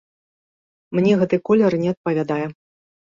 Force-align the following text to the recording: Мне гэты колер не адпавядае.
Мне 0.99 1.13
гэты 1.23 1.35
колер 1.49 1.77
не 1.83 1.93
адпавядае. 1.93 2.43